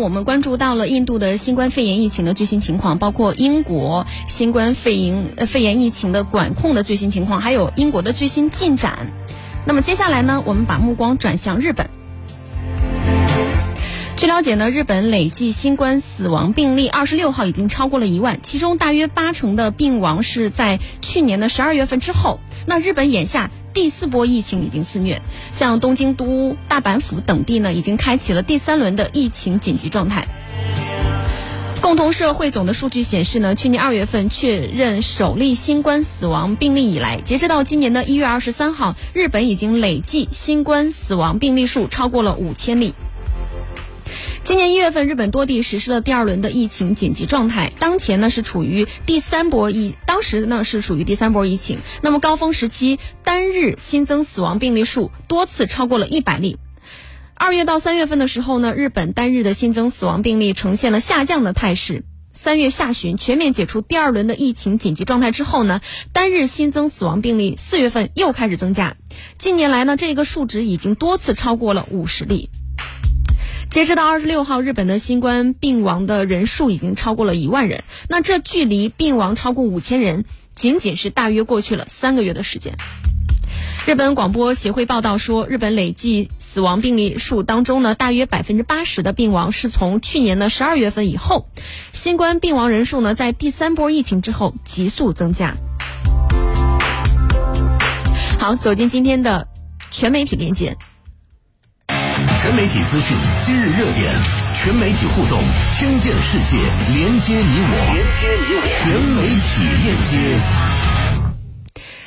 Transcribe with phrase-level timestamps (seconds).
[0.00, 9.12] 我们关注到了印度的新冠肺炎疫情的最新情况，包括英国新冠肺炎肺炎疫情的管控的最新情况，还有英国的最新进展。
[9.66, 11.88] 那么接下来呢，我们把目光转向日本。
[14.16, 22.40] 据了解呢，日本累计新冠死亡病例二十六号已经超过了一万，其中大约八成的病亡是在去年的十二月份之后。
[22.64, 25.20] 那日本眼下第四波疫情已经肆虐，
[25.52, 30.26] 像东京都、大阪府等地呢，已经开启了第三轮的疫情紧急状态。
[31.82, 42.94] 共同社汇总的数据显示呢，去年二月份确认首例新冠死亡病例以来，截止到今年的一月二十三号，日本已经累计新冠死亡病例数超过了五千例。
[44.46, 47.72] 今年一月份，日本多地实施了第二轮的疫情紧急状态。
[47.80, 51.80] 当前呢是处于第三波疫，当时呢是属于第三波疫情。
[52.00, 56.58] 那么高峰时期单日新增死亡病例数多次超过了一百例。
[57.34, 62.04] 二月到三月份的时候呢，日本单日的新增死亡病例呈现了下降的态势。
[62.30, 65.80] 三月下旬全面解除第二轮的疫情紧急状态之后呢，
[66.12, 68.96] 单日新增死亡病例四月份又开始增加。
[69.38, 72.48] 近年来呢，这个数值已经多次超过了五十例。
[73.76, 77.84] 截止到二十六号，日本的新冠病亡的人数已经超过了一万人。
[78.08, 80.24] 那这距离病亡超过五千人，
[80.54, 82.78] 仅仅是大约过去了三个月的时间。
[83.86, 91.46] 日本广播协会报道说，日本累计死亡病例数当中呢，大约百分之八十的病亡是从去年的十二月份以后。
[91.92, 95.54] 新冠病亡人数呢，在第三波疫情之后急速增加。
[98.38, 99.46] 好，走进今天的
[99.90, 100.78] 全媒体连接。
[102.46, 104.08] 全媒体资讯，今日热点，
[104.54, 105.42] 全媒体互动，
[105.80, 106.56] 听见世界，
[106.94, 110.14] 连接你我，连接你我，全媒体链接。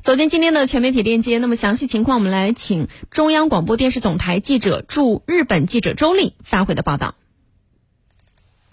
[0.00, 7.14] 走进今天的全媒体链接，那么详细情况，我们来请中央广播电视总台记者驻日本记者周丽发回的报道。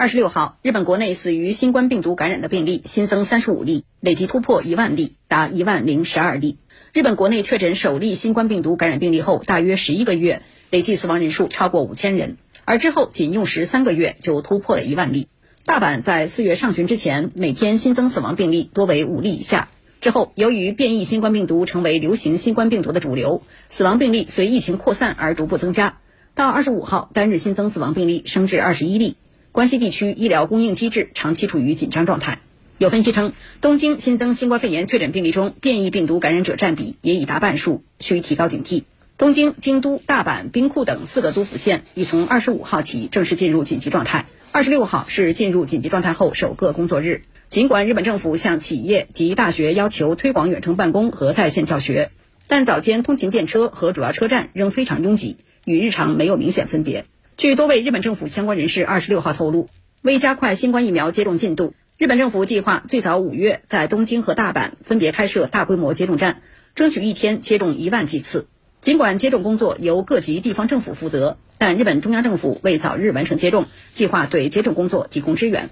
[0.02, 6.57] 二十六号，日本国内死于新冠病毒感染的病例新增三十五例，累计突破一万例，达一万零十二例。
[6.91, 10.41] 日本国内确诊首例新冠病毒感染病例后，大约十一个月，
[10.72, 15.28] 累计死亡人数超过五千人，而之后仅用时三个月就突破了一万例。
[15.66, 19.69] 大阪在四月上旬之前，每天新增死亡病例多为五例以下。
[20.00, 26.00] 之后，由于变异新冠病毒成为流行新冠病毒的主流，死亡病例随疫情扩散而逐步增加。
[26.33, 29.16] 到二十五号，单日新增死亡病例升至二十一例。
[29.51, 32.39] 关西地区医疗供应机制长期处于紧张状态。
[32.78, 38.84] 有分析称，东京新增新冠肺炎确诊病例中，变异病毒感染者占比也已达半数，需提高警惕。
[39.17, 44.25] 东京、京都、大阪、兵库等四个都府县已从二十五号起正式进入紧急状态。
[44.53, 47.23] 二十六号是进入紧急状态后首个工作日。
[47.47, 52.12] 尽管日本政府向企业及大学要求推广远程办公和在线教学，
[52.47, 55.35] 但早间通勤电车和主要车站仍非常拥挤，
[55.66, 57.03] 与日常没有明显分别。
[57.41, 59.68] 据多位日本政府相关人士二十六号透露，
[60.03, 66.44] 为加快新冠疫苗接种进度，日本政府计划最早五月在东京和大阪分别开设大规模接种站，
[66.75, 68.46] 争取一天接种一万剂次。
[68.80, 75.72] 尽管接种工作由各级地方政府负责，但日本中央政府为早日完成接种，计划对接种工作提供支援。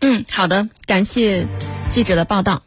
[0.00, 1.48] 嗯，好的，感谢
[1.90, 2.62] 记者的报道。